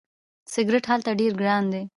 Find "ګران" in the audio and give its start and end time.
1.41-1.63